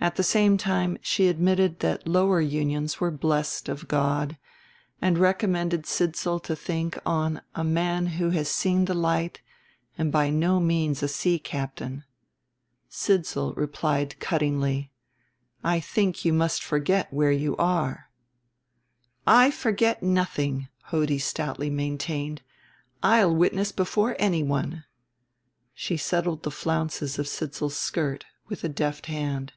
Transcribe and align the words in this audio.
At 0.00 0.16
the 0.16 0.24
same 0.24 0.58
time 0.58 0.98
she 1.00 1.28
admitted 1.28 1.78
that 1.78 2.08
lower 2.08 2.40
unions 2.40 2.98
were 2.98 3.12
blessed 3.12 3.68
of 3.68 3.86
God, 3.86 4.36
and 5.00 5.16
recommended 5.16 5.86
Sidsall 5.86 6.40
to 6.40 6.56
think 6.56 6.98
on 7.06 7.40
"a 7.54 7.62
man 7.62 8.06
who 8.06 8.30
has 8.30 8.48
seen 8.48 8.86
the 8.86 8.94
light 8.94 9.42
and 9.96 10.10
by 10.10 10.28
no 10.28 10.58
means 10.58 11.04
a 11.04 11.06
sea 11.08 11.38
captain." 11.38 12.02
Sidsall 12.88 13.54
replied 13.56 14.18
cuttingly, 14.18 14.90
"I 15.62 15.78
think 15.78 16.24
you 16.24 16.32
must 16.32 16.64
forget 16.64 17.12
where 17.12 17.30
you 17.30 17.54
are." 17.58 18.10
"I 19.24 19.52
forget 19.52 20.02
nothing," 20.02 20.66
Hodie 20.86 21.20
stoutly 21.20 21.70
maintained; 21.70 22.42
"I'll 23.04 23.32
witness 23.32 23.70
before 23.70 24.16
anyone." 24.18 24.82
She 25.74 25.96
settled 25.96 26.42
the 26.42 26.50
flounces 26.50 27.20
of 27.20 27.28
Sidsall's 27.28 27.76
skirt 27.76 28.24
with 28.48 28.64
a 28.64 28.68
deft 28.68 29.06
hand. 29.06 29.52